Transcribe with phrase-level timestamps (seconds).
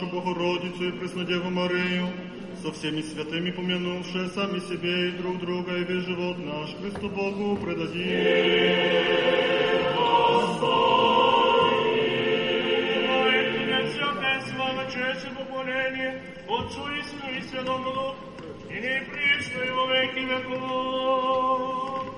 [0.00, 2.08] нашу Богородицу и Преснодеву Марию,
[2.62, 7.54] со всеми святыми помянувшие сами себе и друг друга, и весь живот наш Христу Богу
[7.56, 8.80] предадим.
[16.52, 18.14] Отцу и Сыну и Святому Духу,
[18.68, 22.08] и не прежде, и во веки веков.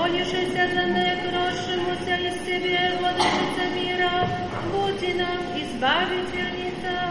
[0.00, 4.28] Молишися а за них, розшимося із себе, водиться міра,
[4.72, 7.10] будь нам і збавить вірніта.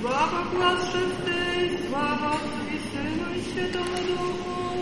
[0.00, 4.74] Слава глас шести, слава Отцу і Сину і Святому Духу.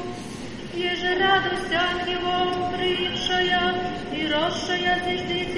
[0.75, 3.75] Єже радость ангелов, приївшая
[4.13, 5.50] і росшая зійди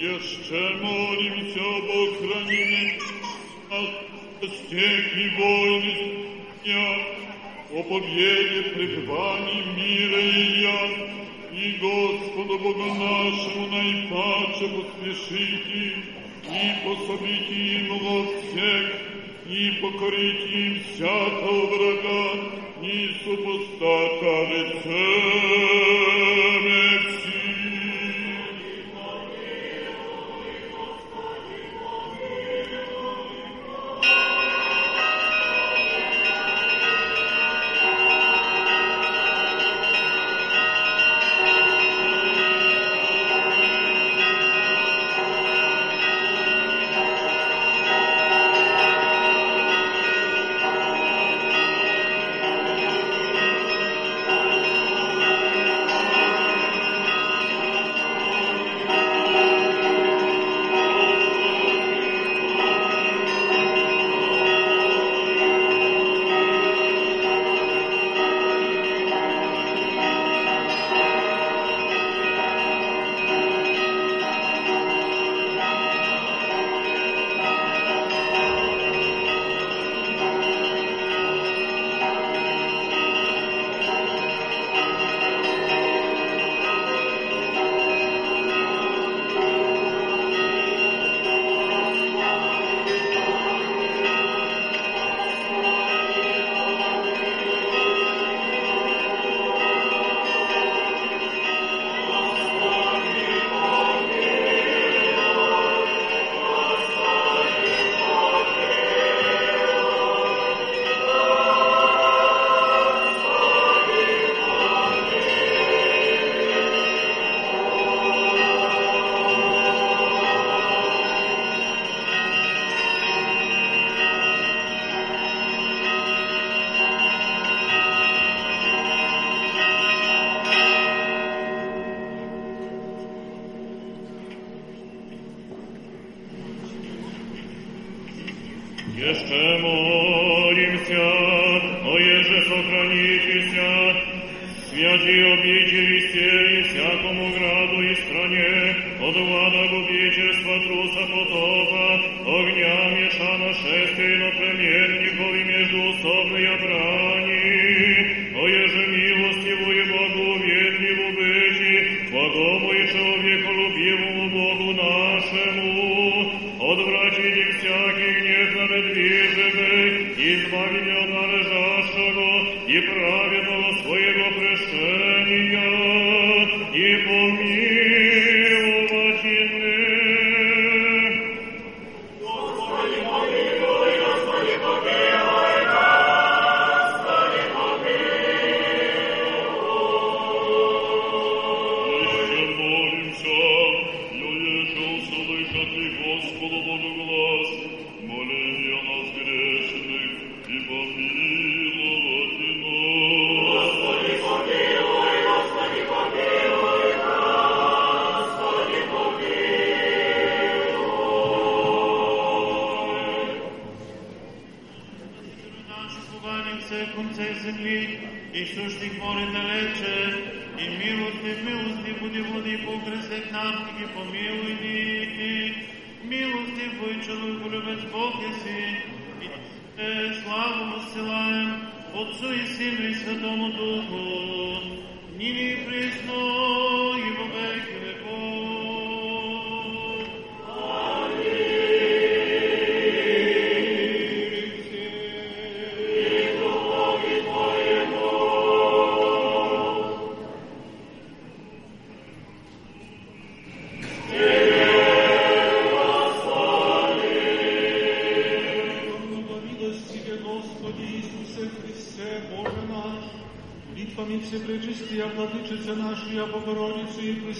[0.00, 2.82] Jeszcze modlim się o Bóg chroniny,
[3.70, 3.72] a
[4.46, 5.94] ściekli wojny
[6.64, 6.88] dnia,
[7.80, 10.78] o pobiegie prywani mire i ja,
[11.52, 15.80] i Gospodu naszemu najpacze pospieszyki,
[16.48, 16.50] i
[16.84, 18.88] posobiki im odsiek,
[19.50, 22.22] i pokoriki im świata obraga,
[22.82, 22.94] i
[23.24, 26.57] supostata rycerza.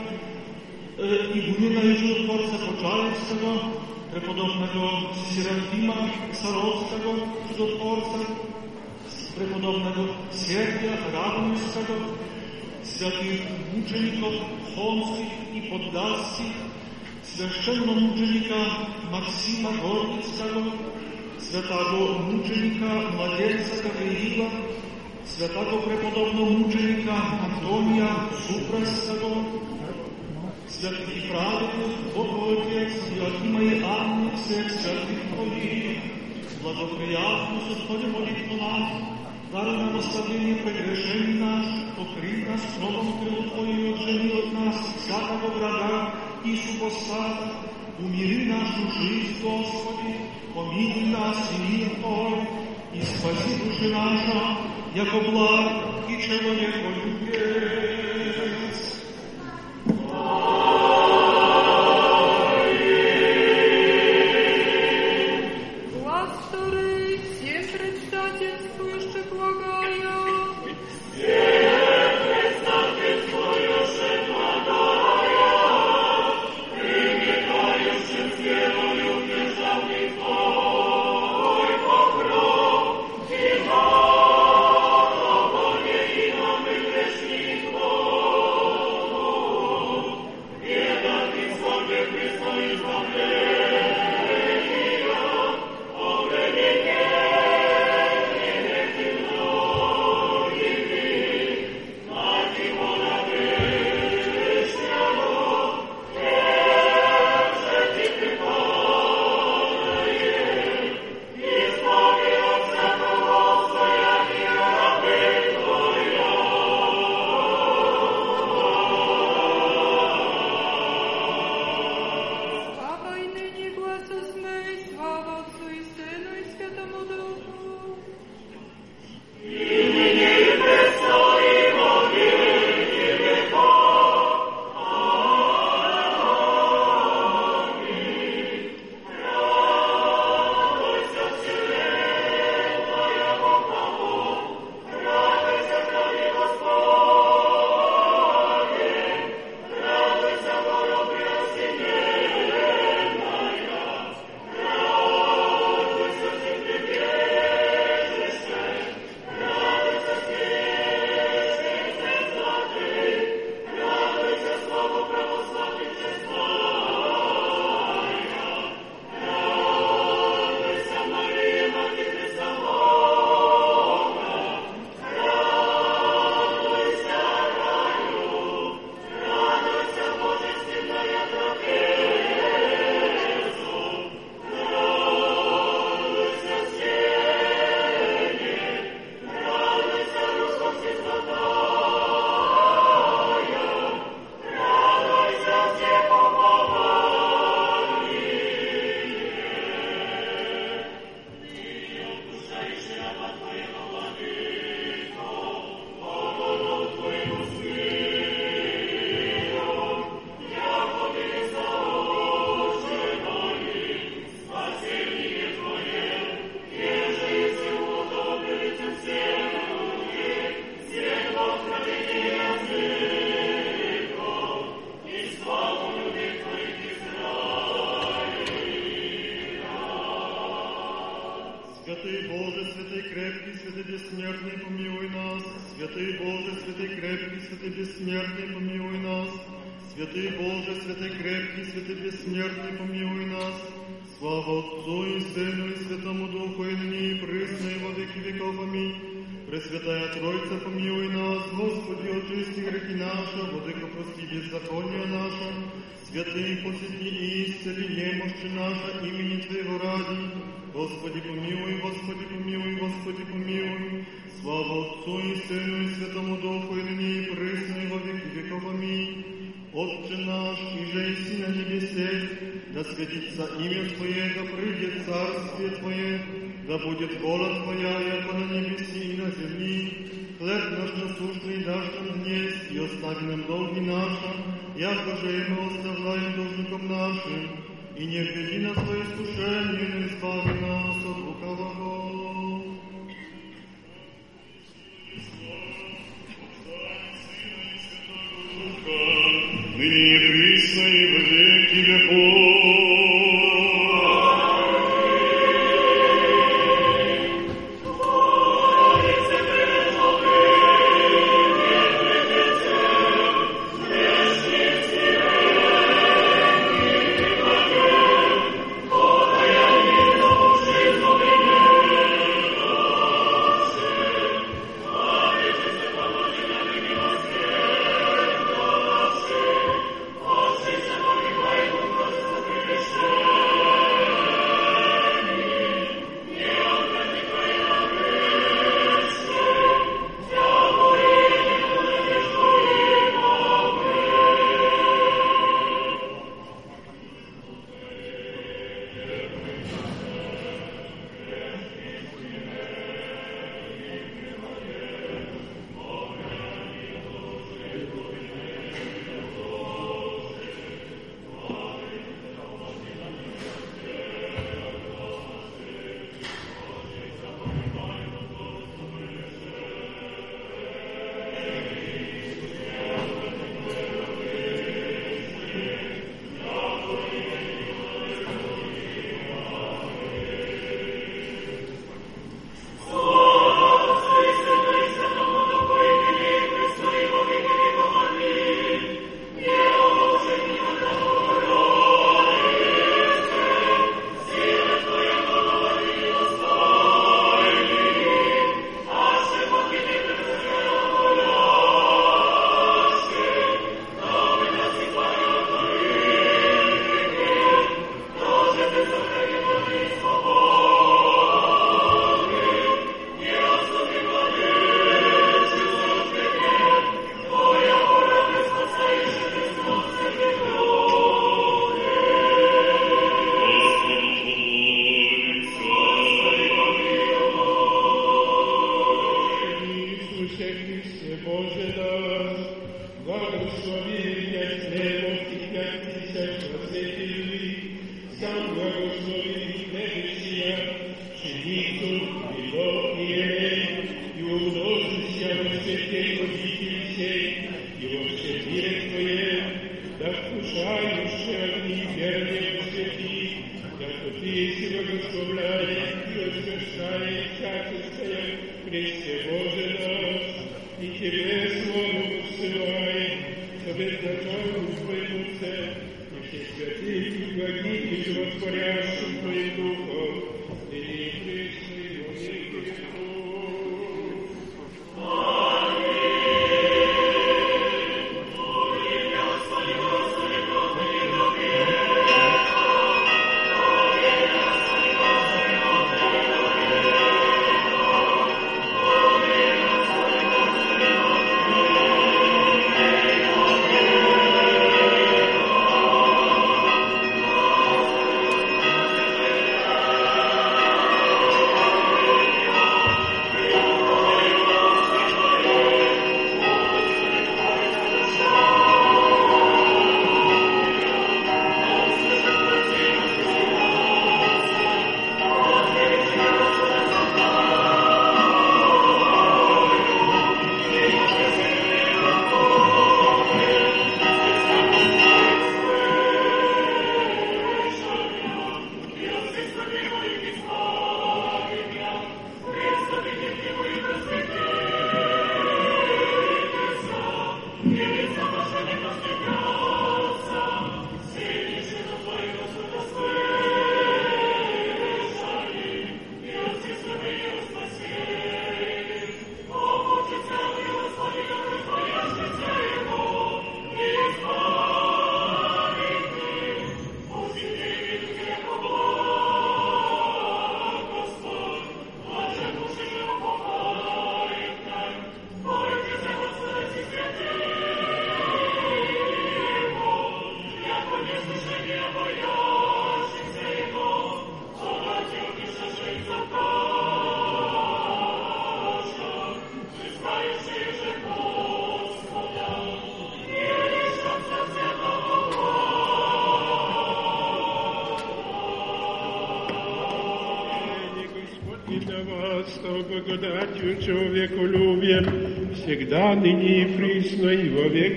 [1.33, 3.73] Игумена э, и чудотворца Почаевского,
[4.11, 8.19] преподобного Серафима Саровского, чудотворца,
[9.37, 11.97] преподобного Сергия Радонежского,
[12.83, 13.41] святых
[13.73, 14.33] мучеников
[14.75, 16.53] холмских и подгальских,
[17.85, 18.67] Мученика
[19.09, 20.71] Максима Горницкого,
[21.39, 24.49] святого мученика Младенца Гавриила,
[25.25, 27.13] святого преподобного мученика
[27.43, 28.09] Антония
[28.47, 29.45] Супрасского,
[30.67, 35.97] святых праведных Богоотец Иоакима и Анны, всех святых Твоих,
[36.61, 39.22] благоприятно Господи молитву нас
[39.53, 41.63] Дары нам оставление прегрешений наш,
[41.99, 44.75] укрий нас кровом крылу Твоим, отжени от нас
[45.05, 46.11] всякого врага
[46.43, 47.53] и супостат,
[47.99, 50.15] Умири нашу жизнь, Господи,
[50.55, 52.39] помилуй нас и мир Твой,
[52.95, 54.57] и спаси души наша,
[54.95, 56.89] яко благ и человеко
[57.29, 59.03] любец.
[59.85, 60.72] Amen.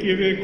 [0.07, 0.37] give a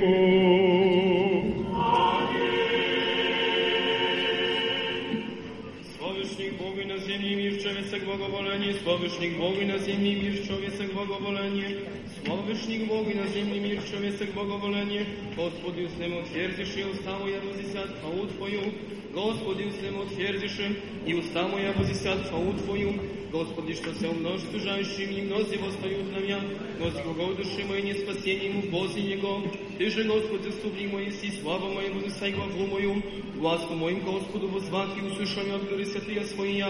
[23.72, 26.40] отишкася умножь тужающие в нем нос его споют на меня,
[26.78, 29.42] но с Богом души моей не спасение ему после него.
[29.78, 33.02] Ты же, Господи, вступни мои все, слава моя, буду сай главу мою,
[33.36, 36.60] власту моим Господу возвах и услышам и открыли святые свои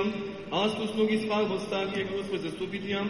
[0.55, 3.03] аз тут слуги спал в оставке, Господи, заступит меня,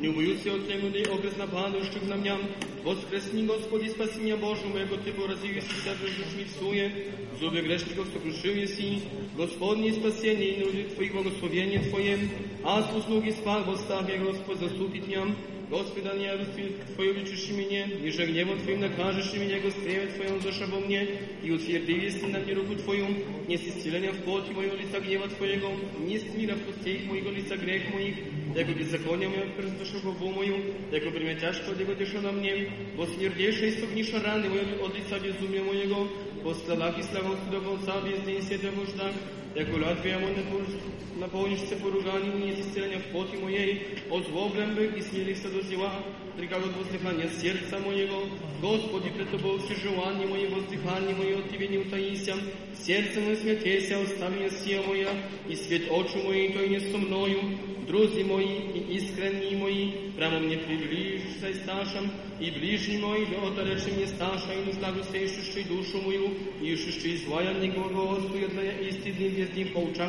[0.00, 2.36] не убоюсь я от него, да и огрыз нападавших на меня,
[2.84, 5.50] Воскресни, Господи, спаси меня, Боже, моего Ты поразил
[5.84, 6.92] даже души всуе,
[7.40, 9.02] зубы грешников сокрушил еси,
[9.36, 12.20] Господне спасение и на улице Твоих благословения Твоем,
[12.62, 15.34] а с услуги спал восставя, Господь, засудит ням,
[15.70, 20.80] Господа не обвстит Твое лечишь меня, ниже гневом Твоим накажешь меня, Господи, Твоем душа во
[20.80, 21.06] мне,
[21.42, 23.06] и утверди истинно мне руку Твою,
[23.46, 27.30] не с исцеления в плоти моего лица гнева Твоего, не с мира в пустей моего
[27.30, 28.16] лица грех моих,
[28.56, 30.56] jako беззаконие мое през душу главу мою,
[30.90, 36.08] jako бремя тяжко его дыша на мне, воссердейшее согниша раны мое от лица безумия моего,
[36.42, 39.12] по словах и словам судовом царь, весь день седя в нуждах,
[39.56, 40.28] jako Latwia na
[41.20, 43.80] napołnić poruganim i niezistnienia w płoci mojej,
[44.10, 45.90] o złoblem bym i smieliste do zła,
[46.36, 48.18] trikalo dwozdychania serca mojego,
[48.62, 52.34] Gospodzie, przed Tobą przyżyłanie moje, wozdychanie moje, otywie nie utajnicia,
[52.74, 55.08] serce moje smiecie się, ostawienie sija moja,
[55.48, 57.40] i świet oczu mojej, to nie są mnoju,
[57.94, 63.26] Друзі мої і іскренні мої, прямо mnie приближся й сташам, і ближні мої,
[63.56, 66.30] до речі, мені сташа, і i знаю все, що ще й душу мою,
[66.62, 68.46] і ще й звая нікого, Господи,
[69.38, 70.04] jest z ním aż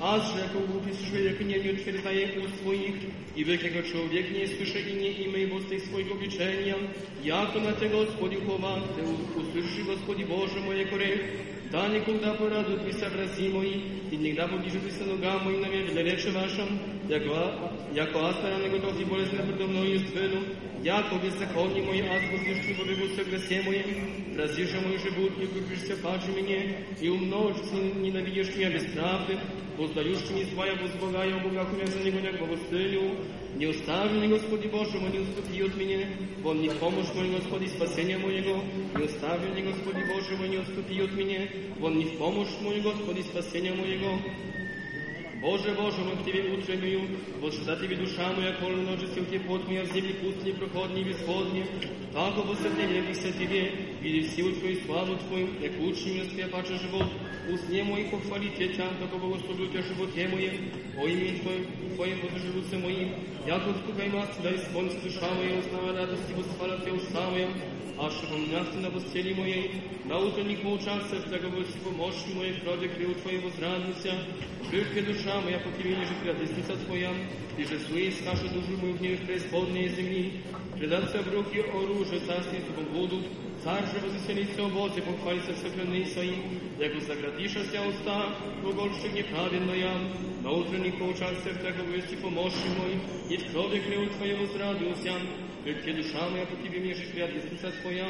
[0.00, 2.10] a zřekl mu, když člověk mě neotvěrzá
[3.36, 6.72] i vek człowieka nie mě slyše i mě i mej vostej svojich obličení,
[7.24, 9.00] já to na tego Gospodi, chovám, ty
[9.40, 11.08] uslyši, Gospodi Bože, moje kore,
[11.70, 13.76] da nikoda poradu ti se vrazí moji,
[14.10, 17.34] i nikda podíže ti se noga moji na mě, vle reče vašem, jako,
[17.94, 19.66] jako astra, nego to ti jest nebudu
[20.82, 26.26] Яков беззаконие мое, азбук лишь побегутся в гросе моем, разишь мой живут, не купишься паче
[26.36, 26.60] меня,
[27.00, 29.38] и умножится ненавидишь меня без правды,
[29.78, 33.14] воздаешь мне твоя возблагая, Бога хумяса не гоняк богостылю,
[33.58, 36.00] не оставь меня, Господи Боже, не уступи от меня,
[36.42, 38.60] вон не помощь мой, Господи, спасение моего,
[38.96, 43.20] не оставь меня, Господи Боже, не уступи от меня, вон не в помощь мой, Господи,
[43.20, 44.18] спасение моего,
[45.42, 47.00] Боже, Боже, мы к Тебе утреннюю,
[47.40, 51.64] воссода Тебе душа моя, коль множество теплот моя в земле пустыне, проходной и бесходной,
[52.12, 57.08] так обосоединяемся Тебе, видя силу Твою и славу Твою, як лучшим я Тебе паче живот,
[57.50, 60.52] уст не мой похвалить Тебя, чам, так облагословлю Тебя животе мое,
[60.96, 61.66] о имени Твоем,
[61.96, 63.08] Твоем возживутся моим,
[63.44, 67.48] яко откупай нас, дай спонс душа моя, узнава радость и восхвалят Тебя уста моя,
[68.06, 69.68] a przypominawcy na posteli mojej,
[70.06, 74.12] nauczę mi kłóczance, tego wyszli pomocni mojej w rodzie, krył Twoim wozranicja,
[74.68, 77.10] wszelkie dusza moja po kimieniu, że kwiatystyca Twoja,
[77.58, 80.30] i że słyj skaszy duży mój w niej, że jest podniej ziemi,
[80.80, 83.16] Redacja w ruchu oróże, carstwie z Tobą wodu,
[83.64, 86.38] car, że pozycjonuj się obocie, pochwali se wszechlenny swoim,
[86.80, 88.22] jako zagradisza z jał sta,
[88.62, 89.94] pogorszy nie prawie na no ja,
[90.42, 93.00] nauczę mi w taką wyszli pomocni moim,
[93.32, 95.12] i w krowie krył Twoje wozranicja,
[95.64, 98.04] E, kiedy sam ja po Tobie mierzy świat Jezusa swoją,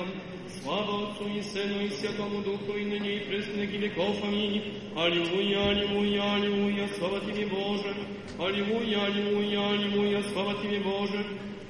[0.60, 1.38] sława Ocu i
[1.86, 4.60] i Światomu Duchu i nynie i prysnek i wieków, amin.
[4.96, 7.94] Aliluja, aliluja, aliluja, sława Tobie Boże,
[8.38, 11.24] aliluja, aliluja, aliluja, sława Tobie Boże,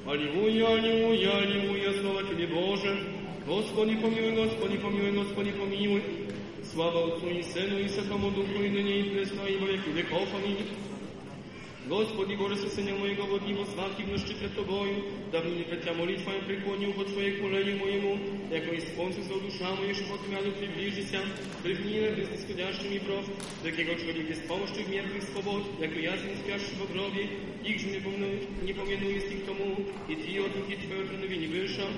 [0.07, 2.97] aliluja, aliluja, aliluja, sława Tobie Boże,
[3.47, 6.03] Господи помилуй, Господи помилуй, Господи помилуй.
[6.63, 9.03] Слава Отцу и Сыну и Святому Духу и ныне и
[11.89, 15.03] Господи, Боже Сыне моего, водним сладким нощи пред Тобою,
[15.33, 18.19] да мне петя молитва и преклонил во Твое колени моему,
[18.53, 21.19] яко исполнится душа моя, чтобы от меня приближися,
[21.61, 23.27] привни без нисходящими бров,
[23.65, 27.29] до кого человек без помощи мертвых свобод, яко ясно спящий во гробе,
[27.65, 29.75] их же не помянуй, не помянуй с них тому,
[30.09, 31.89] и Ти от руки Твоего не выша,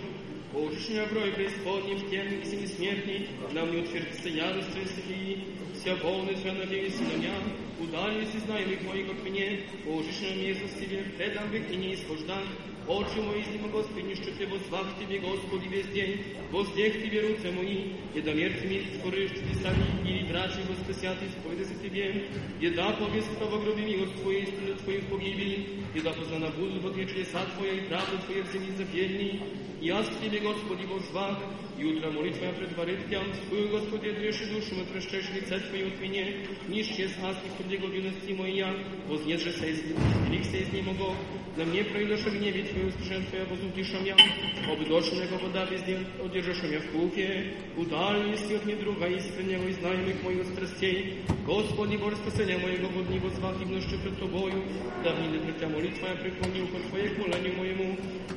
[0.54, 5.40] Божишний оброй преисполним темных семи смертней, нам не утвердится ярость Сии,
[5.74, 7.34] вся полностью надеюсь на меня,
[7.80, 12.46] ударились и знаем их мои как мне, Божишнем Иисус тебе, предам в и не исхождать,
[12.88, 16.18] Oczy moje z niego Gospodzie szczyty, bo zwach Ciebie, Gospodzie, bez dzień,
[16.52, 21.24] bo z niech ty ruce moi, jednomierczy mi skory szczyty sami, i braci go spesjaty,
[21.40, 22.12] spowiedzę się Ciebie,
[22.60, 26.90] jedna powiedz to w ogrodzie miłość Twojej, stronę Twojej w pogibi, jedna poznana budu, bo
[26.90, 29.40] pieczy sad Twoja i prawo Twoje w ziemi zapielni,
[29.82, 31.36] i aż Ciebie, Gospodzie, bo zwach,
[31.78, 36.26] Jutra molitwa przed warytkiem, Twój Gospodzie drzeszy duszy, my przeszczeszli cel Twojej utwinie,
[36.68, 37.86] niż się z nas i w Twojego
[38.36, 38.68] moja,
[39.08, 39.82] bo znie, się sej z
[40.30, 41.04] nich, sej z nie mogą,
[41.58, 44.16] na mnie projdoszę w niebie Twoją usłyszę Twoja, bo ja, szamia,
[44.72, 47.42] obdoszonego woda by zdjęł, odierzę szamia w kółkie,
[47.76, 51.12] udalni jest od mnie druga i spełnia moich znajomych, moich ostrestiej,
[51.46, 54.54] Gospodzie, bo rozpocenia mojego wodni, bo zwach i wnoszczy przed to boju.
[55.46, 57.84] nie trwa molitwa, ja przypomnił po Twoje chmuleniu mojemu,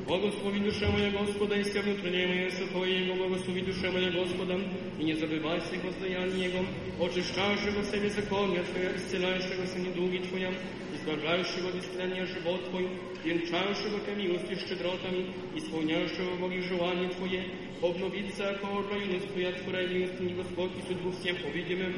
[0.07, 4.63] Bogosławi dusza mojego gospodaństwa, wnętrzenie moje, sofoje, jego благослови душа моя Господом,
[4.99, 6.65] и не забывай всех воздаяние Его,
[6.99, 10.53] очищающего все беззакония Твоя, исцеляющего все недуги Твоя,
[10.95, 12.87] избавляющего бестляние живот Твой,
[13.25, 17.43] венчающего Тебя милостью щедротами, исполняющего Боги желание Твое,
[17.81, 21.93] Obnovили се акордно и настоятствора единствени Господ и судьбу всем повидимым,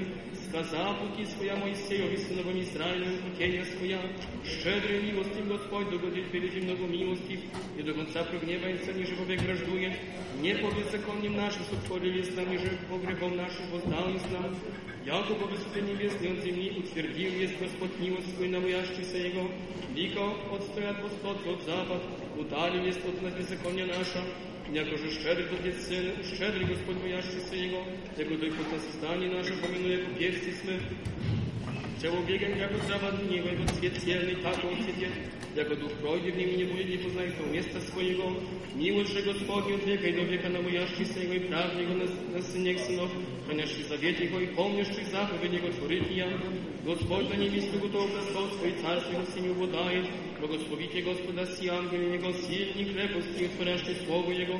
[0.49, 4.01] сказав пути своя Моисею и сыновым Израилю путения своя,
[4.43, 7.39] щедрый милостив Господь, догодит перед много милостив,
[7.77, 9.39] и до конца прогневается, ниже вовек
[10.41, 14.53] не по беззакониям нашим сотворили с нами же по грехом нашим воздал из нам,
[15.05, 19.47] Яко по высоте небесной от земли утвердил есть Господь милость свою на боящийся Его,
[19.95, 22.01] Лико отстоят восток от запад,
[22.37, 24.21] ударил есть от нас беззакония наша,
[24.73, 27.77] jakoż uszczerbów jest syn, uszczerbli Gospodinu jaszczy syn jego,
[28.17, 30.79] jego dojkota zostanie nasze, pominuje pobiegcy smy.
[32.01, 34.79] Czełobiegiem jako trawa dniwa, jego cwiet cielny, tak on
[35.55, 38.23] jako duch projdzie w nim nie bój, nie poznaje to miejsca swojego,
[38.75, 41.93] miłość jego Gospodin od wieka i do wieka na mojaszczy syn jego i prawnie go
[41.93, 42.05] na,
[42.37, 43.03] na synie syno,
[43.45, 46.25] chroniasz się zawiecie go i pomniesz tych zachowień jego czworytnia,
[46.85, 52.27] Gospodin na niebiesku gotowy, Gospodin swojej carstwie, Gospodin swojej carstwie, Błogosławicie Gospoda Sian, w Jego
[52.33, 54.53] silni chleb, ostatni słowo Jego.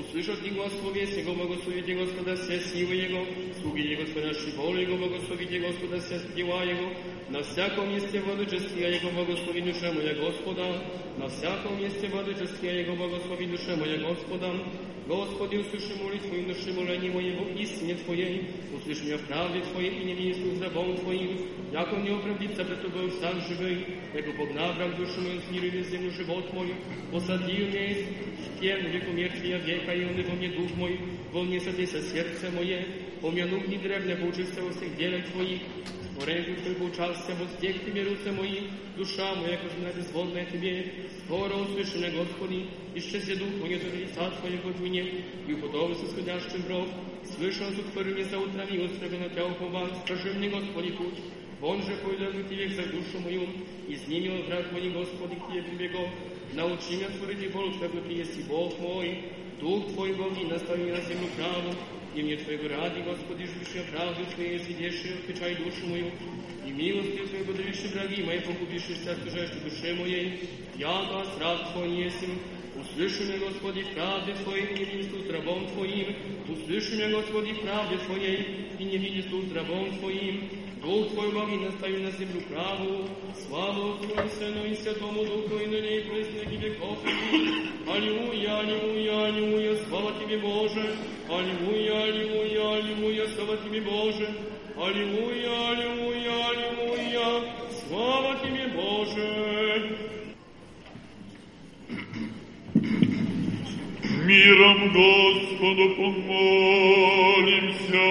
[0.00, 3.18] Usłyszał Ty głos słowie Jego, błogosławicie Gospoda Sia, siły Jego.
[3.62, 6.86] Sługi Jego spodaszczy wolę Jego, błogosławicie Gospoda Sia, zdjęła Jego.
[7.30, 10.62] Na wsiaką jest wody czestia Jego, błogosławi dusze moja Gospoda.
[11.18, 14.48] Na wsiaką jest wody czestia Jego, błogosławi dusze moja Gospoda.
[15.08, 18.40] Gospodzie, usłyszy moli Twoim, duszy moleni moje, bo istnie Twojej.
[18.76, 21.28] Usłysz mnie w prawie Twojej i nie miejscu z Twoim.
[21.72, 23.76] Jako nieoprawdzica, że to był stan żywy,
[24.14, 24.48] jako pod
[24.96, 26.74] duszy умер смирили землю живот мой,
[27.12, 28.06] посадил мне
[28.56, 30.98] в тем реку мертвия века, и он во мне дух мой,
[31.32, 32.84] во мне садится сердце мое,
[33.20, 35.58] помянув не древне, поучился во всех делах твоих,
[36.18, 38.60] в рэнку твой поучался, во всех ты мирутся мои,
[38.96, 40.90] душа моя, как благословная тебе,
[41.24, 45.04] скоро услышанное, Господи, исчезли дух мой, от лица твоего от меня,
[45.48, 46.88] и подобно сходящим бров,
[47.36, 51.18] слышал, тут мне за утра, и острого на тебя уповал, скажи мне, Господи, путь,
[51.62, 53.46] Он же, кой да тивех за душу мою,
[53.86, 56.08] изнемил враг мой, Господи, к Тебе прибегу.
[56.54, 59.18] Научи меня творить волю Твою, Ты есть и Бог мой.
[59.60, 61.74] Дух Твой, Бог, и настави меня на землю праву.
[62.14, 66.06] И мне Твоего ради, Господи, жившая правду Твоей, сидевшая, впечай душу мою.
[66.66, 70.40] И милостью Твоей бодришь враги мои, погубившие вся окружающей душе моей.
[70.76, 72.38] Я, да, страх Твой не есмь.
[72.80, 76.06] Услыши меня, Господи, правды Твоей, не видит тут рабом Твоим.
[76.48, 78.48] Услыши меня, Господи, правды Твоей,
[78.78, 80.48] и не видит тут рабом Твоим.
[80.84, 83.04] Дух Твой благи настави на землю праву,
[83.46, 86.96] слава Отцу и Сыну и Святому Духу, и ныне и признаки веков.
[87.86, 90.84] Аллилуйя, аллилуйя, аллилуйя, слава Тебе, Боже!
[91.28, 94.26] Аллилуйя, аллилуйя, аллилуйя, слава Тебе, Боже!
[94.76, 97.26] Аллилуйя, аллилуйя, аллилуйя,
[97.88, 99.26] слава Тебе, Боже!
[104.26, 108.06] Миром Господу помолимся!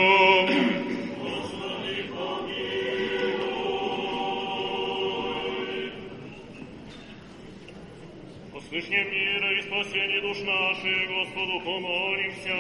[8.70, 12.55] Слышне мира и спасение душ наших, Господу помолимся.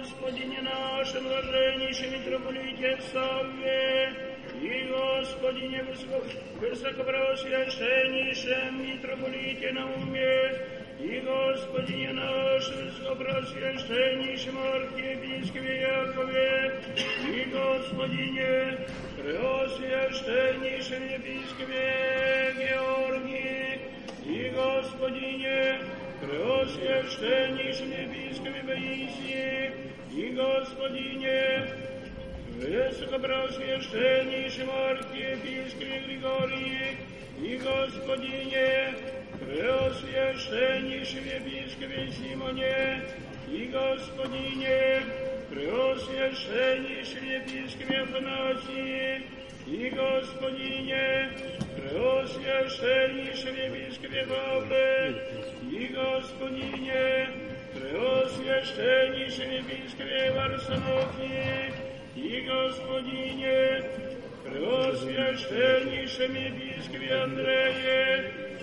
[0.00, 4.12] Господине наш, блаженнейший митрополитет Савве,
[4.60, 5.84] и Господине
[6.60, 10.50] высокопровосвященнейшем митрополите на уме,
[11.04, 16.70] i Gospodinie nasze zobraz jeszcze niż Marki Biskwie Jakowie
[17.36, 18.48] i Gospodinie
[19.20, 21.92] Chryos jeszcze niż Biskwie
[24.28, 25.78] i Gospodinie
[26.20, 28.98] Chryos jeszcze niż Biskwie
[30.18, 31.62] i Gospodinie
[32.62, 36.96] Высоко просвященнейший архиепископе Григории
[37.40, 38.94] и Господине,
[39.40, 43.02] преосвященнейшем епископе Симоне
[43.48, 45.02] и Господине,
[45.50, 49.22] преосвященнейшем епископе Афанасии
[49.66, 51.30] и Господине,
[51.76, 55.20] преосвященнейшем епископе Павле
[55.68, 57.28] и Господине,
[57.74, 61.81] преосвященнейшем епископе Варсонофии
[62.42, 63.54] Ty, Gospodinie,
[64.44, 68.02] preosvještenjiše biskupi Andreje,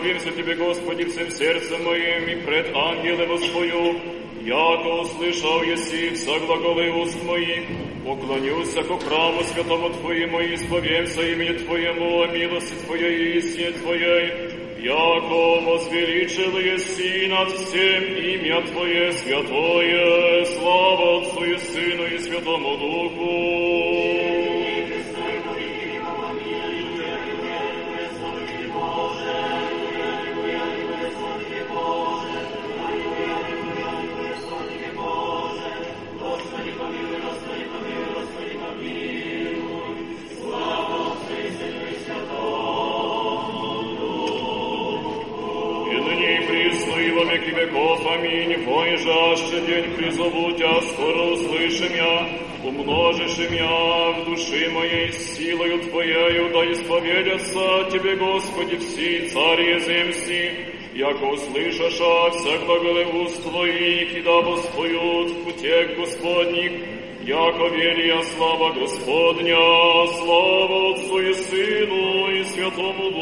[0.01, 4.01] Благовимся Тебе, Господи, всем сердцем моим и пред ангелом Твою,
[4.41, 7.65] яко услышал еси вся глаголы уст моих,
[8.07, 14.31] поклонюся ко праву святому Твоему и исповемся имени Твоему, о милости Твоей и истине Твоей,
[14.81, 23.10] яко возвеличил еси над всем имя Твое святое, слава твою, и Сыну и Святому Духу,
[50.11, 52.29] не забудя, скоро услышим я,
[52.65, 60.51] умножишь меня в души моей силою Твоею, да исповедятся Тебе, Господи, все цари и земси,
[60.97, 66.73] яко услышаша всегда голеву Твоих, и да воспоют в путях Господних,
[67.23, 69.61] яко верия слава Господня,
[70.19, 73.20] слава Отцу и Сыну и Святому Духу,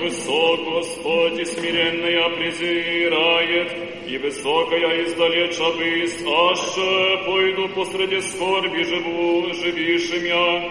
[0.00, 8.82] высок Господь, и смиренно я презирает, и высокая я издалеч обыст, э, пойду посреди скорби
[8.84, 10.70] живу, живишь я.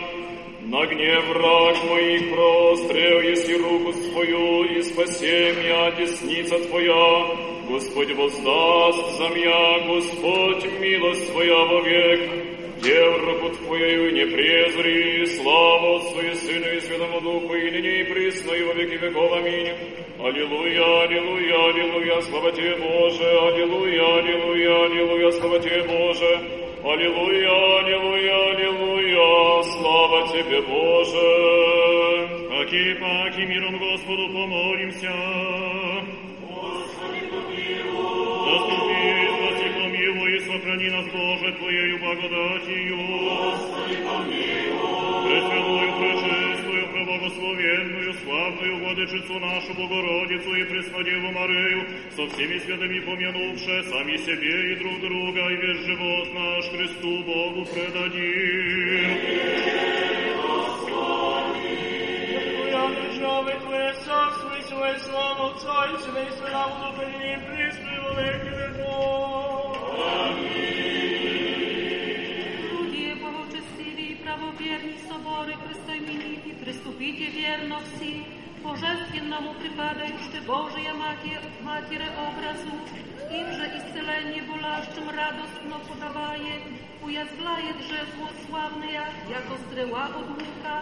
[0.63, 5.25] На гнев враг мой прострел, если руку свою, и спаси
[5.55, 7.37] меня, десница Твоя.
[7.69, 12.56] Господь воздаст за меня, Господь милость Твоя вовек.
[12.87, 18.53] Севру Твоею не презри, славу Отцу и Сыну и Святому Духу, и ныне и присно,
[18.53, 19.29] и во веки веков.
[19.39, 19.67] Аминь.
[20.23, 26.31] Аллилуйя, аллилуйя, аллилуйя, слава Тебе, Боже, аллилуйя, аллилуйя, аллилуйя, слава Тебе, Боже,
[26.93, 31.29] аллилуйя, аллилуйя, аллилуйя, слава Тебе, Боже.
[32.61, 35.13] Аки, паки, миром Господу помолимся.
[40.57, 42.97] сохрани нас, Боже, Твоею благодатью.
[43.27, 44.71] Господи, помилуй.
[45.25, 51.81] Пресвятую, пречистую, преблагословенную, славную Владычицу нашу Богородицу и Преснодеву Марию,
[52.15, 57.61] со всеми святыми помянувши, сами себе и друг друга, и весь живот наш Христу Богу
[57.65, 59.15] предадим.
[65.01, 67.05] Слава Отца и Сына и Слава Духа и
[67.45, 69.46] Пресвятого Великого Бога.
[72.71, 78.25] Люди, богочестиві і правовірні, собори пристоймінні, приступіть вірно всі,
[78.63, 82.73] божественному припадаючи Божия матір, матіре образу,
[83.31, 86.55] им же исцеление болащим радостно подаває,
[87.05, 88.87] уязвляє дrzewło sławne,
[89.35, 90.77] jako стрела od łuka,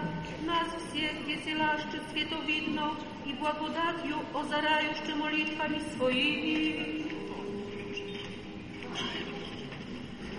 [0.49, 2.85] nas всех веселащи световидно
[3.25, 7.14] и благодатью озарающи молитвами своими.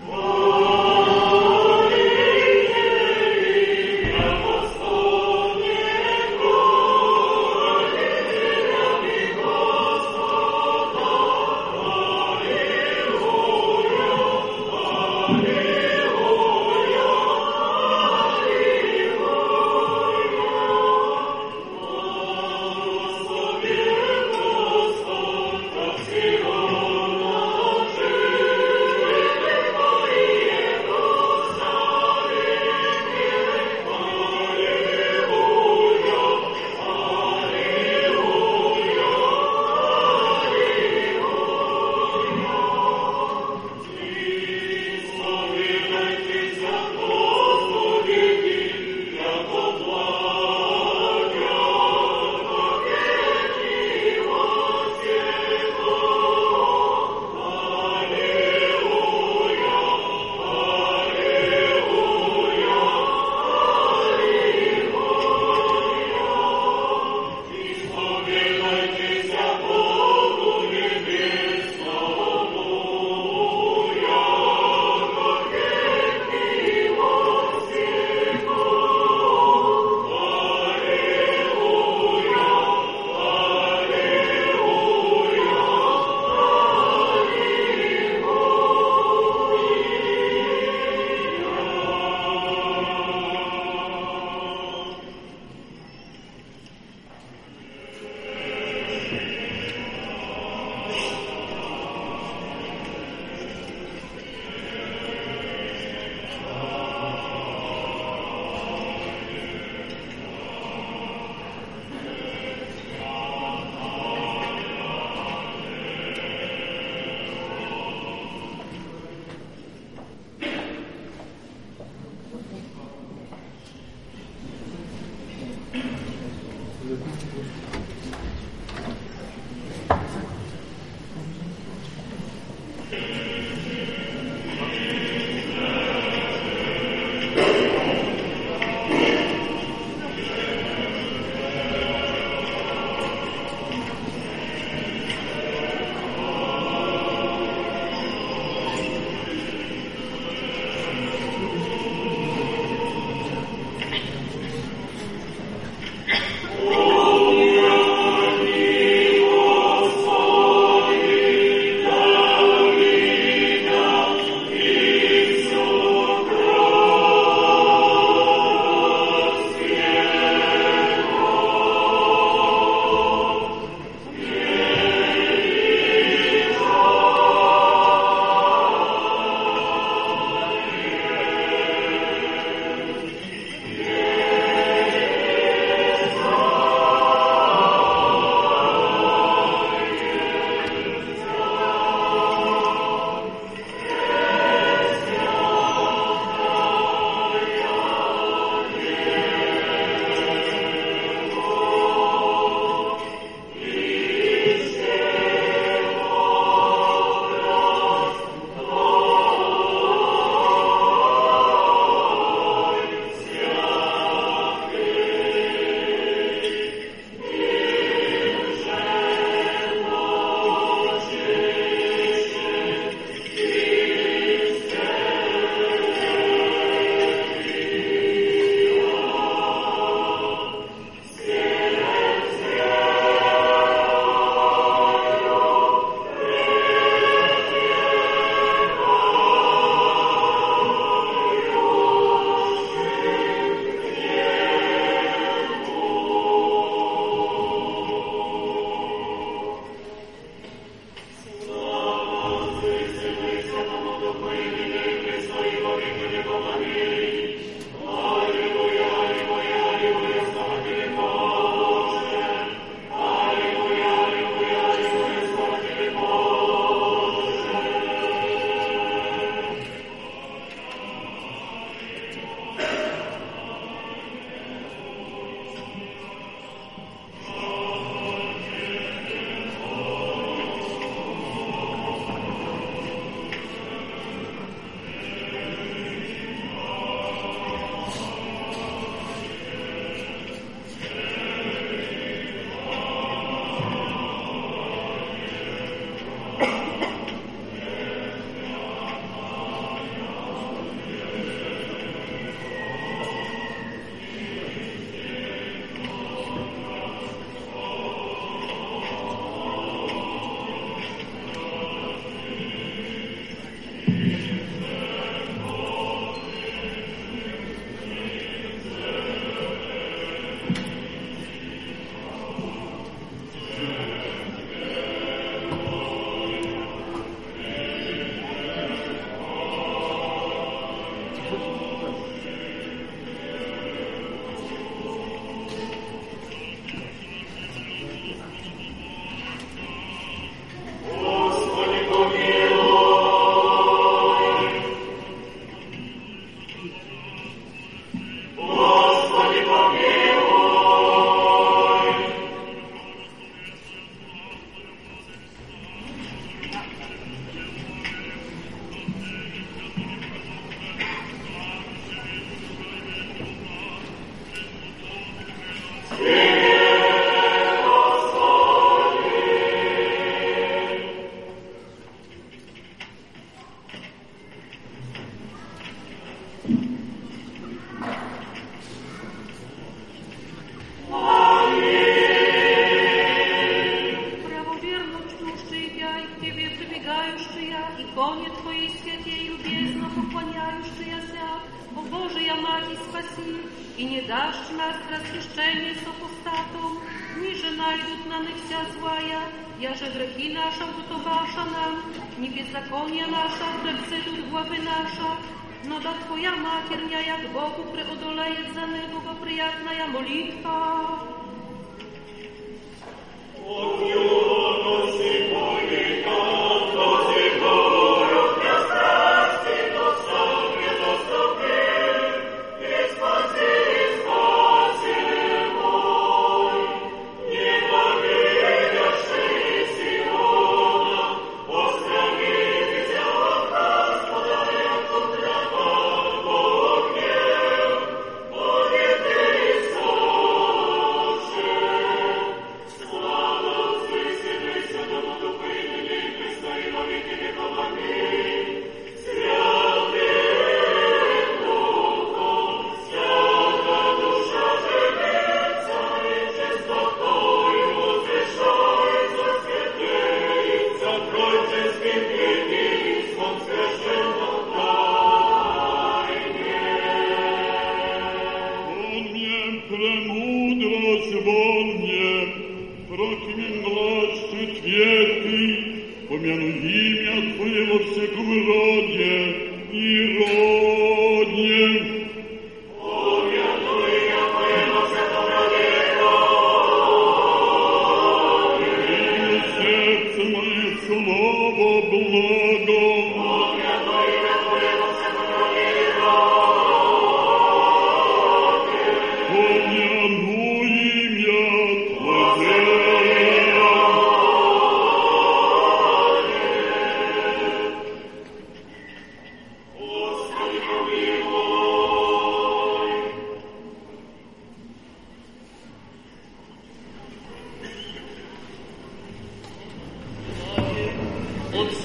[0.09, 1.56] 哦。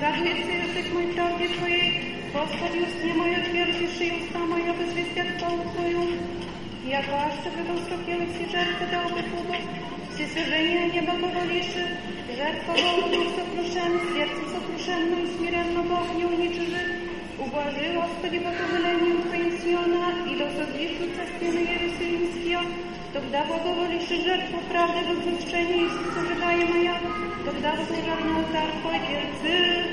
[0.00, 1.90] Radujesz się, jesteś mój prawdzie Twojej,
[2.34, 6.00] Gospodzie, jest nie moja twierdzi, szyją sama, ja bezwieścia w całą Twoją.
[6.92, 9.56] Ja płaszczę, wydał sokiel, si żertę dał by chłopo,
[10.14, 11.82] si syżenie nieba powoliszy,
[12.38, 16.82] żertwa wolną sokruszem, serce sokruszemną i smirenną bochnią niczyży.
[17.46, 22.60] Uważył, Gospodzie, po to wyleniem Twoim zmiona i do sobiszu cestiny Jerusalimskiego,
[23.12, 26.94] to wdawa powoliszy żertwu prawdę do zniszczenia i si syżenie moja.
[27.44, 29.86] Когда возлежал на алтарь по сердцу,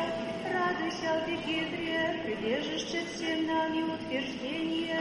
[0.53, 4.97] rady się w Egidrie, ty wierzysz, czy się nami utwierdzenie.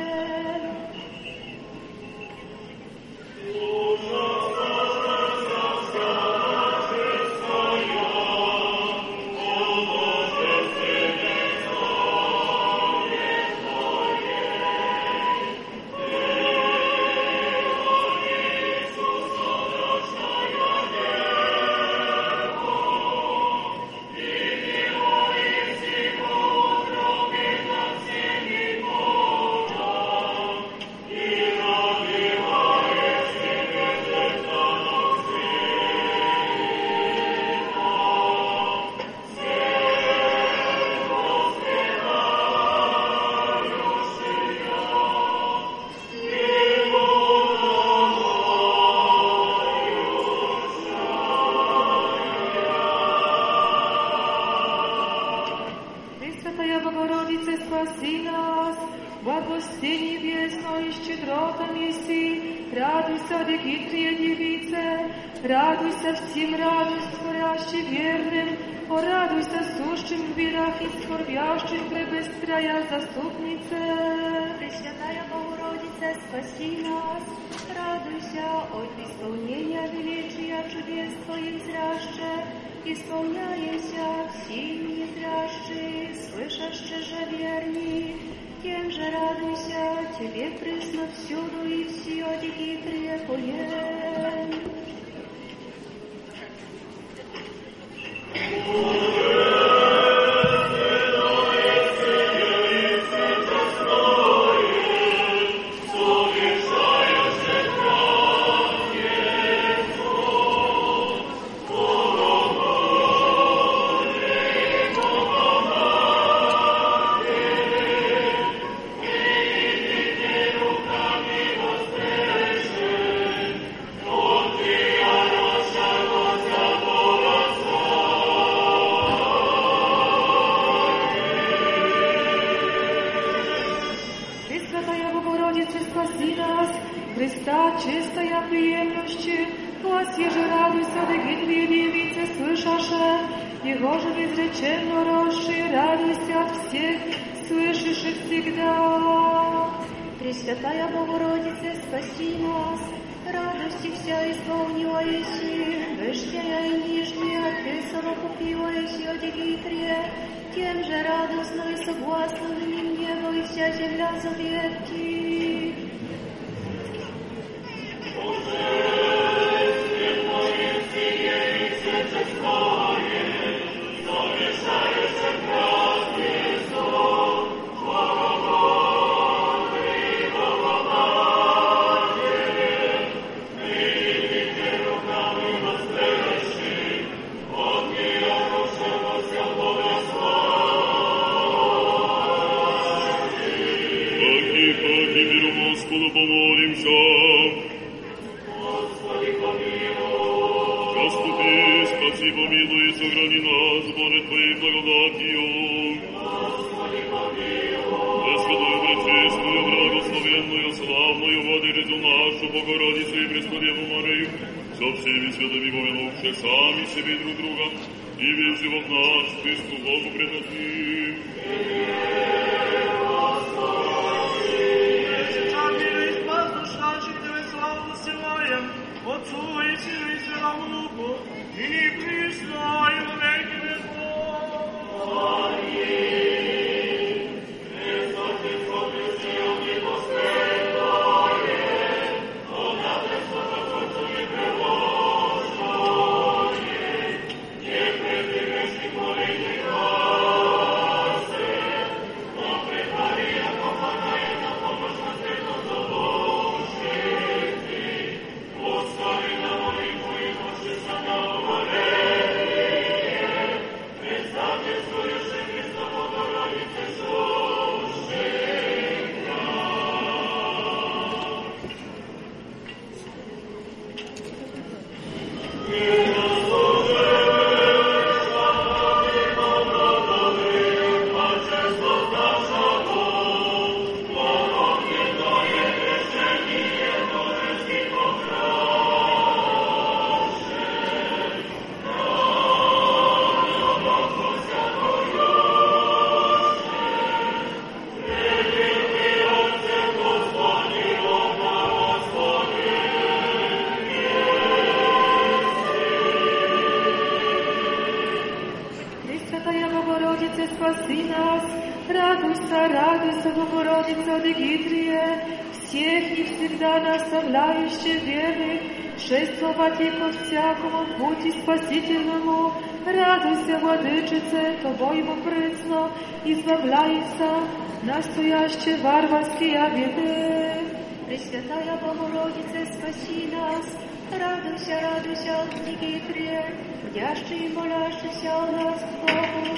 [334.56, 339.54] радуйся, радуйся, Отвеки пред, яшче и молящийся о нас Богу,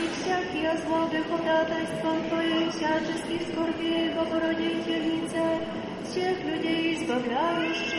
[0.00, 5.60] и всякий о славы ходатайством Твоим, всяческих скорбей, Богородительнице,
[6.04, 7.89] всех людей избавляешь.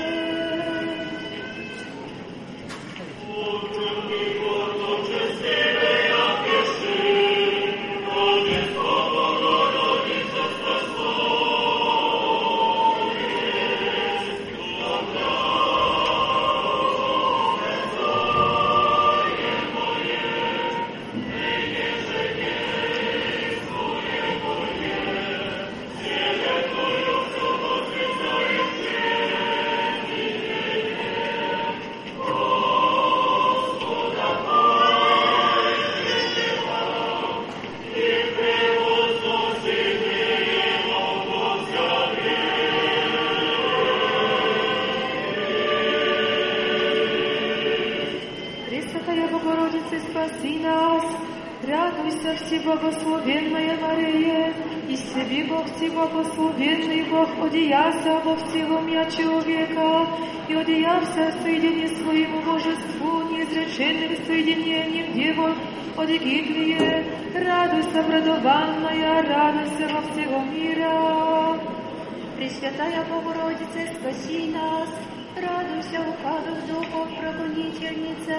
[72.71, 74.87] Пресвятая Богородице, спаси нас,
[75.35, 78.37] радуйся, упаду духов прогонительнице,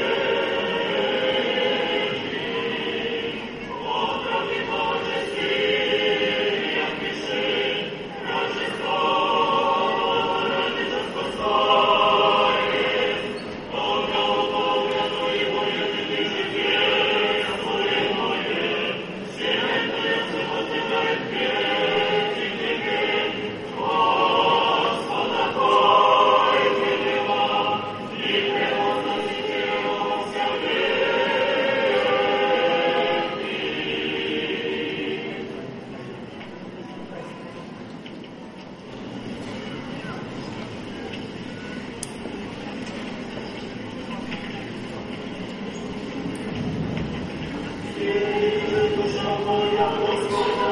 [50.32, 50.65] Lord.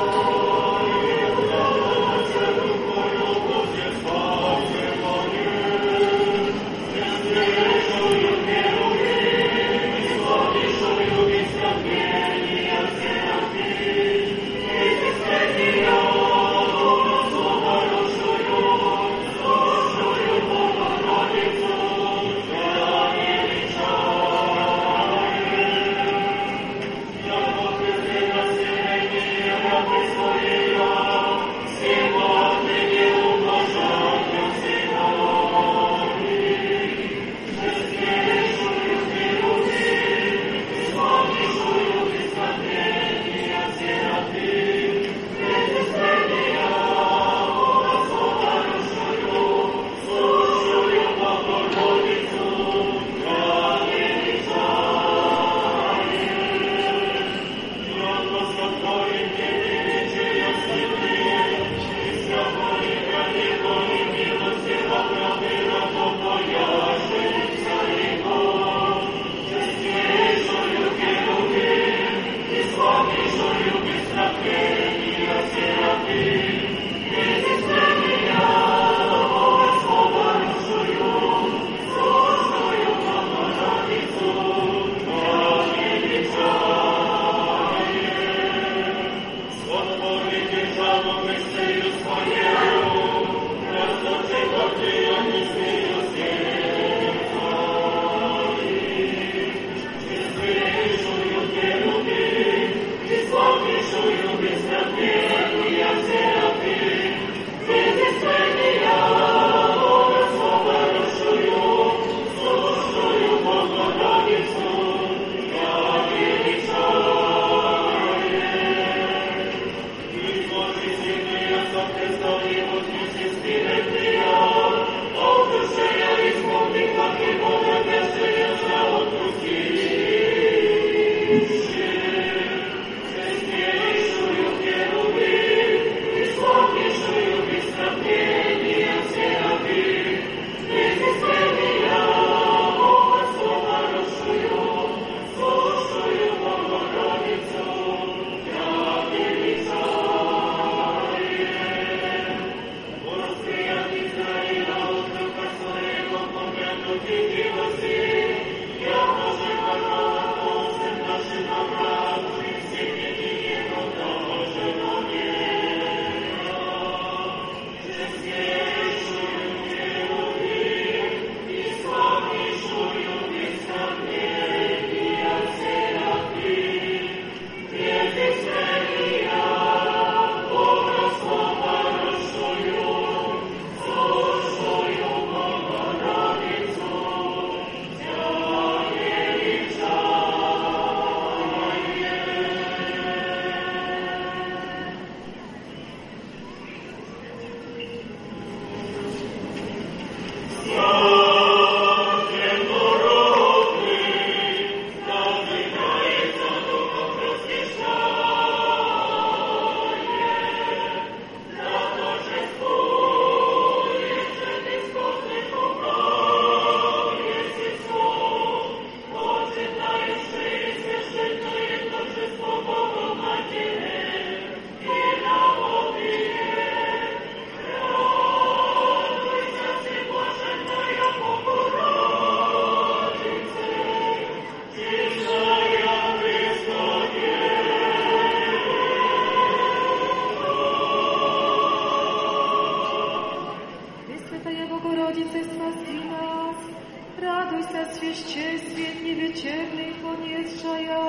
[249.43, 250.51] ciemny koniec
[250.89, 251.07] ja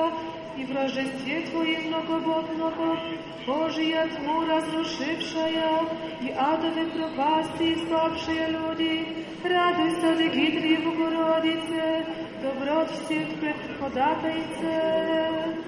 [0.58, 2.72] i wrażeństwie Twoje mnogobodno,
[3.46, 5.78] Boże, jak mura zruszywsza ja
[6.20, 8.94] i ato wyprowadzi słabsze ludzi,
[9.44, 12.02] raduj sobie gitry w ugorodice,
[12.42, 14.70] dobroć wstępne w podatejce.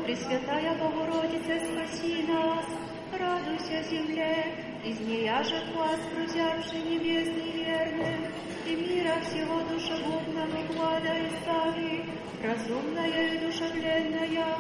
[0.05, 2.67] Preświataja Bogorodice, spasi nas,
[3.21, 4.35] raduj się ziemię,
[4.85, 6.01] i z niej aże płac
[6.67, 8.19] przy niebiesnym wiernym,
[8.71, 10.45] i mira wsiego dusza główna,
[11.27, 11.96] i stawi.
[12.49, 14.55] Разумная и душевленная,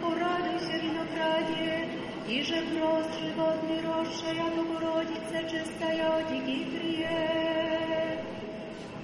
[0.00, 1.88] урадуйся, винограде,
[2.28, 7.08] и же гроз живот мирошая, Богородица чистая, дигитрие.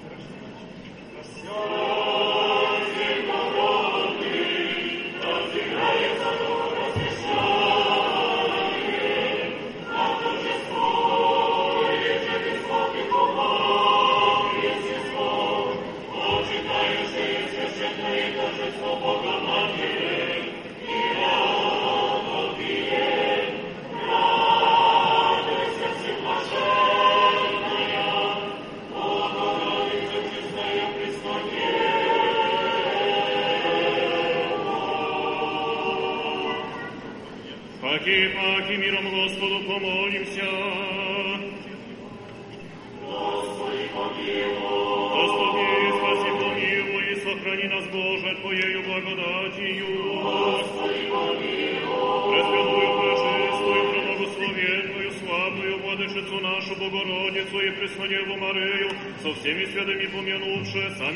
[0.06, 1.87] Прощай.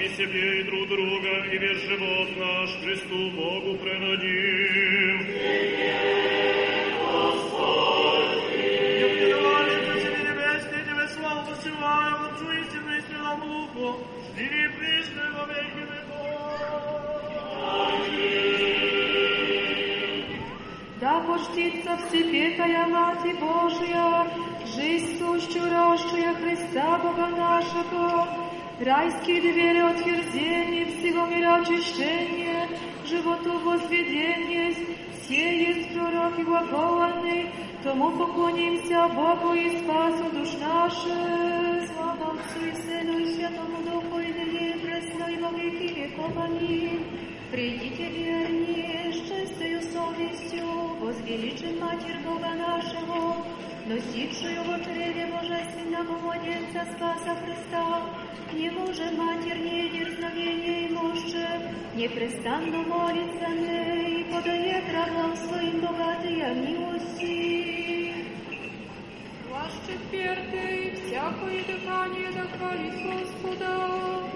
[0.09, 0.62] semi-severe
[28.85, 32.69] Райские двери отверзения, всего мира очищение,
[33.07, 34.75] животу возведение,
[35.23, 37.49] все есть пророк и вакованный,
[37.85, 41.91] тому поклонимся Богу и спасу душ наших.
[41.95, 46.33] Слава Отцу и Сыну и Святому Духу и Ныне, пресно и во веки веков.
[46.37, 47.07] Аминь.
[47.53, 50.67] Придите вернее, с чистою совестью,
[50.99, 53.47] возвеличен Матерь Бога нашего,
[53.87, 58.03] носившую в чреве Божественного младенца Спаса Христа,
[58.53, 61.47] Его же Матерь недерзновения и мощи,
[61.95, 68.15] непрестанно молится мне и подает рабам своим богатые милости.
[69.49, 74.32] Плащ четвертый, всякое дыхание да хвалит Господа.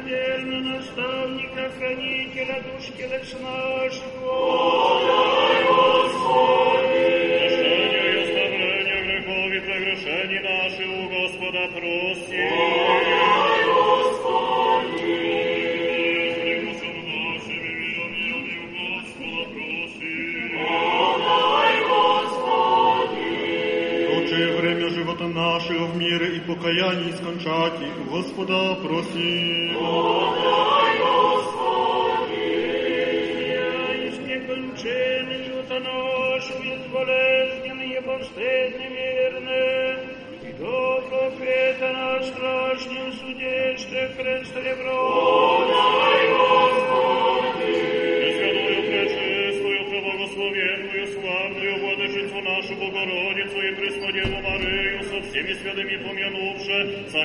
[0.09, 3.96] Верно, наставника, хранителя душ телеч наш,
[27.47, 29.75] čakati u gospoda prosim.
[29.75, 32.47] Podaj gospodi.
[34.09, 35.47] Istekon čeni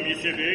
[0.07, 0.50] 一些人。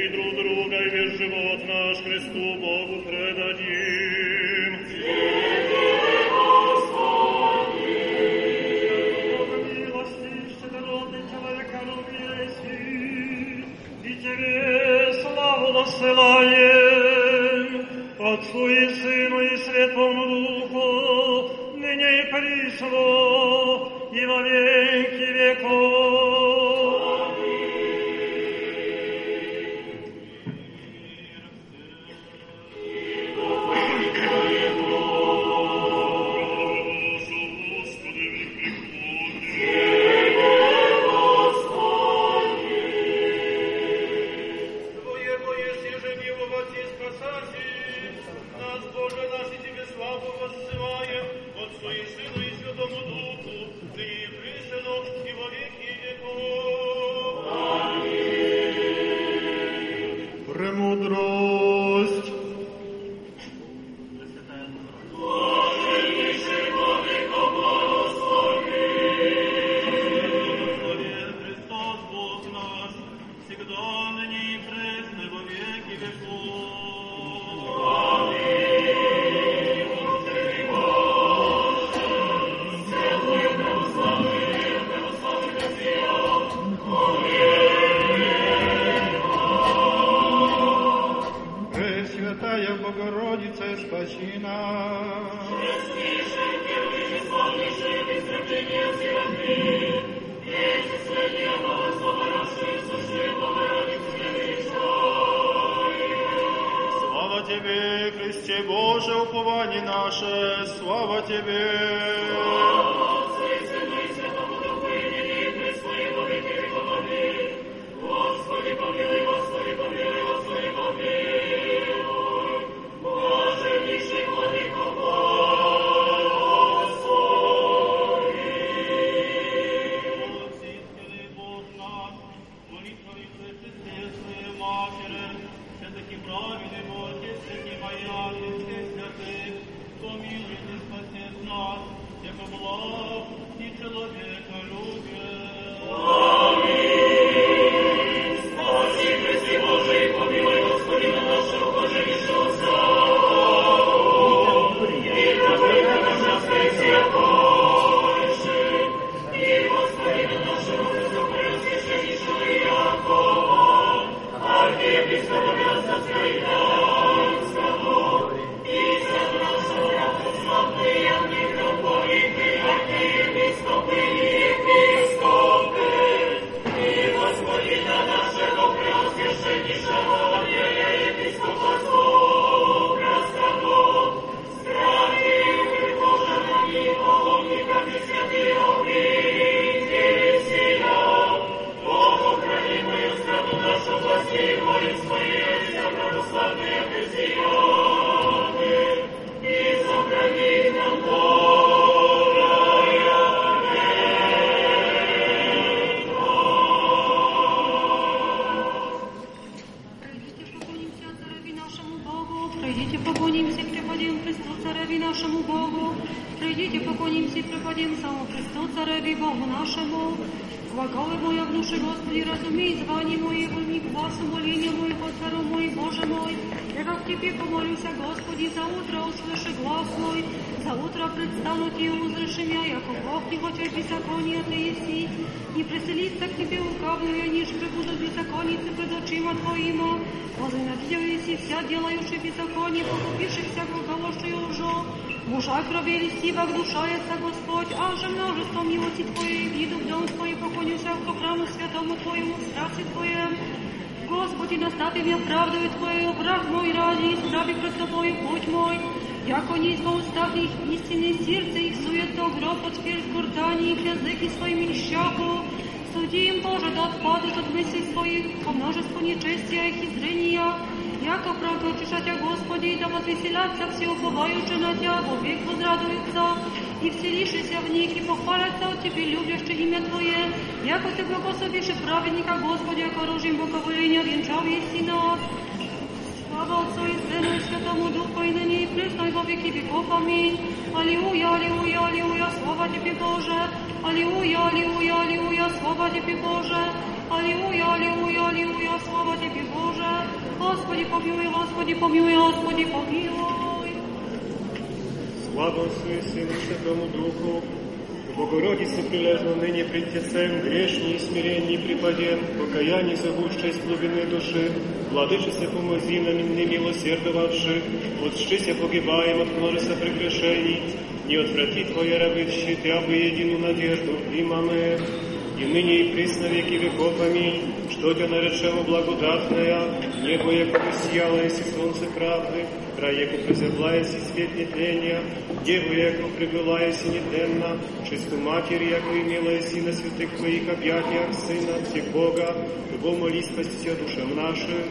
[336.47, 337.59] была еси неденна,
[337.90, 342.36] чисту Матерь, яко имела еси на святых твоих объятиях, Сына, всех Бога,
[342.70, 344.62] любовь моли спасти душам нашим.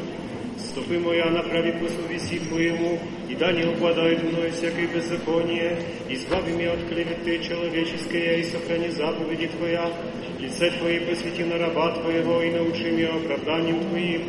[0.58, 2.98] Стопы моя направи по совести Твоему,
[3.28, 5.78] и да не упадает мною всякое беззаконие,
[6.08, 9.92] избави меня от клеветы человеческой, и сохрани заповеди Твоя,
[10.40, 14.22] лице Твое посвяти на раба Твоего, и научи меня оправданием Твоим,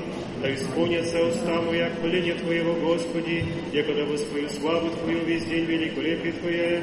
[0.43, 6.83] да исполнится уста моя хваление Твоего, Господи, якогда воспою славу Твою весь день великолепие Твое,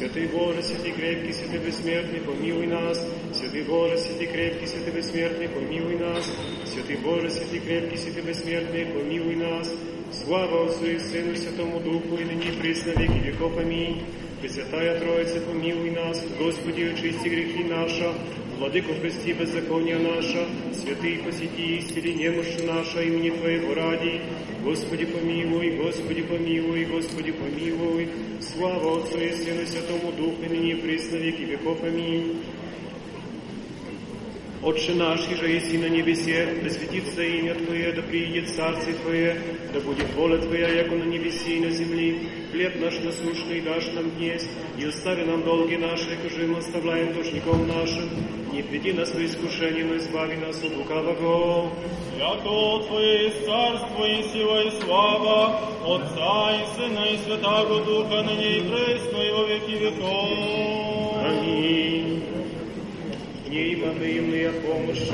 [0.00, 3.06] Святый Боже, святый крепкий, святый бессмертный, помилуй нас.
[3.34, 6.24] Святый Боже, святый крепкий, святый бессмертный, помилуй нас.
[6.72, 9.70] Святый Боже, святый крепкий, святый бессмертный, помилуй нас.
[10.10, 13.52] Слава Отцу и Сыну, и Святому Духу, и ныне присно веки веков.
[13.58, 14.00] Аминь.
[14.40, 16.24] Пресвятая Троица, помилуй нас.
[16.38, 18.06] Господи, очисти грехи наши,
[18.60, 24.20] Владыку, прости беззакония наша, святый, посети истили немощь наша, имени Твоего ради.
[24.62, 28.06] Господи, помилуй, Господи, помилуй, Господи, помилуй.
[28.42, 31.78] Слава Отцу и Сыну Святому Духу, ныне и присно веки веков.
[31.82, 32.44] Аминь.
[34.68, 39.34] Отче наш, иже еси на небесе, да светится имя Твое, да приедет Царствие Твое,
[39.72, 42.16] да будет воля Твоя, яко на небесе и на земле.
[42.52, 44.46] Хлеб наш насущный дашь нам днесь,
[44.76, 48.10] и остави нам долги наши, кожи мы оставляем должником нашим.
[48.52, 51.70] Не веди нас на искушение, но избави нас от лукавого.
[52.18, 58.60] Яко Твое царство и сила и слава, Отца и Сына и Святаго Духа, на ней
[58.60, 61.24] пресно и во веки веков.
[61.24, 62.19] Аминь
[63.50, 65.08] не имаме иная помощь,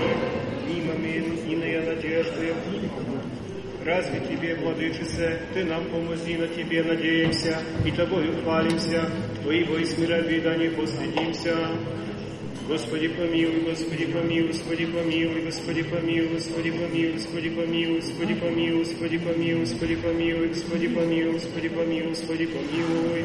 [0.69, 1.19] не имаме
[1.49, 2.53] иная надежды.
[3.85, 9.09] Разве Тебе, Владычице, Ты нам помози, на Тебе надеемся, и Тобою хвалимся,
[9.43, 11.57] Твоего и смиробида не постыдимся.
[12.69, 16.29] Господи помилуй, Господи помилуй, Господи помилуй, Господи помилуй,
[17.13, 22.47] Господи помилуй, Господи помилуй, Господи помилуй, Господи помилуй, Господи помилуй, Господи помилуй, Господи помилуй, Господи
[22.47, 23.23] помилуй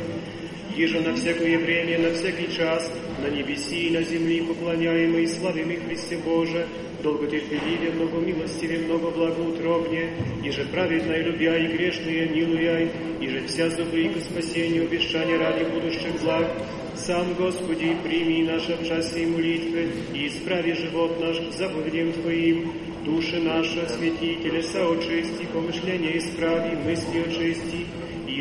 [0.77, 2.91] иже на всякое время, на всякий час,
[3.23, 6.67] на небеси и на земли поклоняемый и Христе Боже,
[7.03, 10.11] долго терпеливе, много милостиве, много благоутробне,
[10.43, 12.87] иже праведно и любя и грешные милуя,
[13.19, 16.47] иже вся зубы к спасению обещания ради будущих благ,
[16.95, 22.71] сам, Господи, прими наше в часе и молитвы, и исправи живот наш к заповедям Твоим,
[23.05, 27.85] души наши, святи, телеса очисти, помышления исправи, мысли очисти,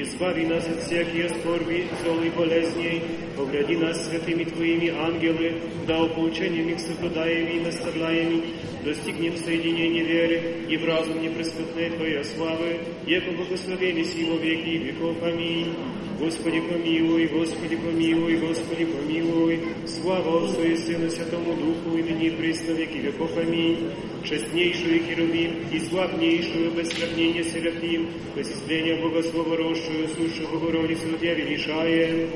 [0.00, 3.02] избави нас от всякие скорби, зол и болезней,
[3.36, 5.52] погради нас святыми Твоими ангелы,
[5.86, 8.42] да получением их соблюдаеми и наставляеми,
[8.84, 15.16] достигнем соединения веры и в разум неприступной Твоей славы, яко благословение сего веки и веков.
[15.22, 15.74] Аминь.
[16.20, 19.58] Господи помилуй, Господи помилуй, Господи помилуй.
[19.86, 23.30] Слава Отцу и Сыну Святому Духу, и ныне присно веки веков.
[23.38, 23.90] Аминь.
[24.22, 32.28] Честнейшую Херувим и славнейшую без сравнения Серафим, посещение Богослова Рощую, сушу Богородицу, Тебя величаем.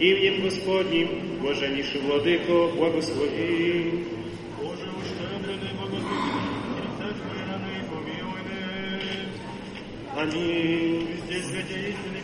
[0.00, 1.08] Именем Господним,
[1.40, 4.02] блаженнейший Владыко, благослови.
[4.58, 7.08] Боже, уштедренный Богослови,
[10.16, 11.06] Аминь.
[11.28, 12.17] Здесь святейственный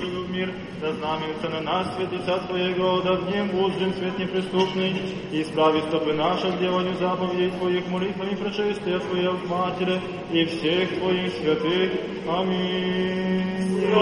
[0.00, 4.94] в мир, да знаменится на нас святица Твоего, да в нем будем свет неприступный,
[5.32, 10.00] и исправи стопы наши в деланию заповедей Твоих, молитвами пришествия Твоя в Матери
[10.32, 11.90] и всех Твоих святых.
[12.28, 13.94] Аминь.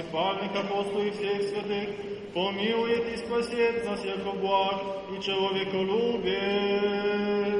[0.00, 1.90] архипальных апостол и всех святых,
[2.34, 4.82] помилует и спасет за всех благ
[5.16, 7.59] и человеколюбие.